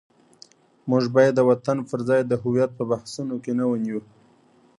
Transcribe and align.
موږ 0.89 1.03
باید 1.15 1.33
د 1.35 1.41
وطن 1.49 1.77
پر 1.89 1.99
ځای 2.09 2.21
د 2.25 2.33
هویت 2.41 2.71
په 2.75 2.83
بحثونو 2.91 3.35
کې 3.43 3.51
نه 3.59 3.65
ونیو. 3.71 3.99